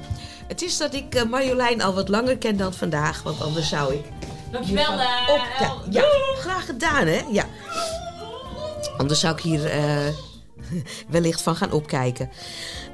[0.46, 3.22] Het is dat ik eh, Marjolein al wat langer ken dan vandaag.
[3.22, 4.04] Want anders zou ik...
[4.52, 6.02] Dankjewel, eh, op- ja,
[6.38, 7.20] graag gedaan, hè?
[7.30, 7.44] Ja.
[8.96, 10.06] Anders zou ik hier eh,
[11.08, 12.30] wellicht van gaan opkijken.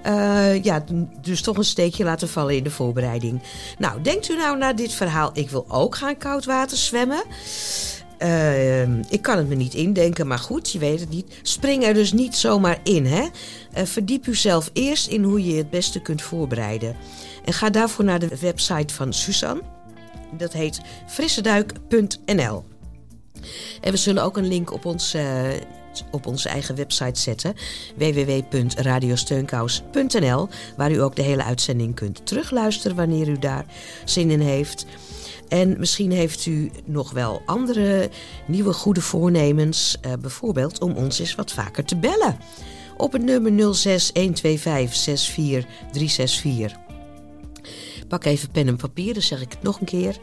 [0.03, 0.85] Eh, ja,
[1.21, 3.43] dus toch een steekje laten vallen in de voorbereiding.
[3.79, 7.23] Nou, denkt u nou na dit verhaal, ik wil ook gaan koud water zwemmen?
[8.25, 11.39] Eh, ik kan het me niet indenken, maar goed, je weet het niet.
[11.43, 13.27] Spring er dus niet zomaar in, hè?
[13.73, 16.97] Eh, verdiep u zelf eerst in hoe je je het beste kunt voorbereiden.
[17.45, 19.63] En ga daarvoor naar de website van Suzanne.
[20.39, 22.65] Dat heet frisseduik.nl.
[23.81, 25.43] En we zullen ook een link op, ons, eh,
[26.11, 27.55] op onze eigen website zetten.
[27.97, 33.65] www.radiosteunkous.nl Waar u ook de hele uitzending kunt terugluisteren wanneer u daar
[34.05, 34.87] zin in heeft.
[35.55, 38.11] En misschien heeft u nog wel andere
[38.47, 39.97] nieuwe goede voornemens.
[40.01, 42.39] eh, bijvoorbeeld om ons eens wat vaker te bellen.
[42.97, 46.79] Op het nummer 06 125 64364.
[48.09, 50.17] pak even pen en papier, dan zeg ik het nog een keer.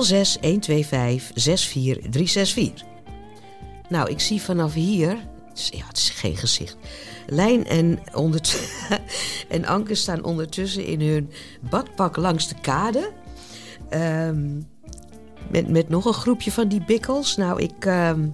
[0.00, 2.86] 06 125 64 364.
[3.88, 5.16] Nou, ik zie vanaf hier...
[5.54, 6.76] Ja, het is geen gezicht.
[7.26, 7.98] Lijn en,
[9.48, 11.30] en Anke staan ondertussen in hun
[11.70, 13.12] badpak langs de kade.
[13.88, 14.60] Ehm,
[15.50, 17.36] met, met nog een groepje van die bikkels.
[17.36, 18.28] Nou, ik, ehm,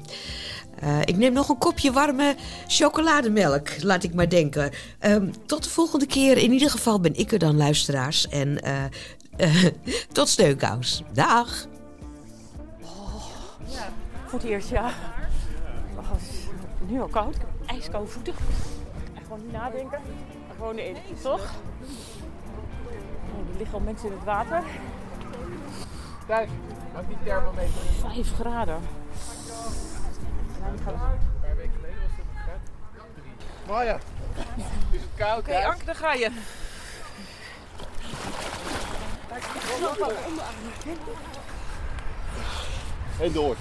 [0.78, 2.36] eh, ik neem nog een kopje warme
[2.66, 4.70] chocolademelk, laat ik maar denken.
[4.98, 6.38] Ehm, tot de volgende keer.
[6.38, 8.28] In ieder geval ben ik er dan, luisteraars.
[8.28, 8.84] En eh,
[9.36, 9.64] eh,
[10.12, 11.02] tot steunkous.
[11.12, 11.66] Dag.
[14.26, 14.92] Voor het eerst, ja.
[15.96, 16.10] Oh,
[16.88, 17.34] nu al koud.
[17.34, 18.34] Ik heb ijskoude voeten.
[19.14, 20.00] En gewoon niet nadenken.
[20.56, 21.52] Gewoon in, toch?
[23.32, 24.62] Oh, er liggen al mensen in het water.
[26.26, 26.48] Kijk,
[27.08, 27.72] die thermometer.
[28.00, 28.80] Vijf graden.
[30.66, 32.58] Een paar weken geleden was het graad.
[33.66, 33.98] Maya,
[34.90, 35.38] is het koud?
[35.38, 36.30] Oké, Anke, daar ga je.
[43.20, 43.56] En door.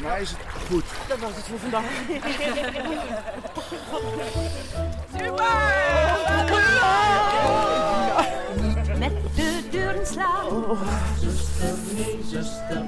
[0.00, 0.38] Mij is het
[0.68, 0.84] goed.
[1.08, 1.84] Dat was het voor vandaag.
[8.98, 10.76] Met de deuren slaan.
[11.20, 12.82] Zuster, nee, zuster.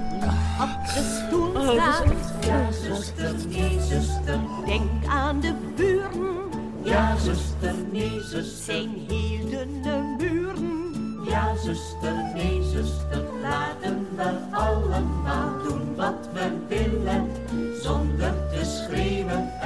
[0.61, 4.39] Op de stoel Oh, echt- Ja, zuster, nee, zuster.
[4.65, 6.49] Denk aan de buren.
[6.83, 8.73] Ja, zuster, nee, zuster.
[8.73, 10.89] Zijn heel dunne muren.
[11.25, 13.23] Ja, zuster, nee, zuster.
[13.41, 17.31] Laten we allemaal doen wat we willen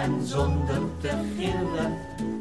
[0.06, 1.98] en zonder te gillen.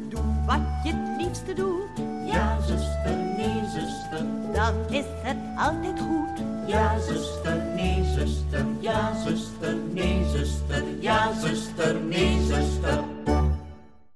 [0.09, 2.05] Doe wat je het liefste doet.
[2.25, 4.25] Ja, zuster, nee, zuster.
[4.53, 6.45] Dan is het altijd goed.
[6.67, 8.65] Ja, zuster, nee, zuster.
[8.79, 10.83] Ja, zuster, nee, zuster.
[10.99, 13.14] Ja, zuster, nee, zuster.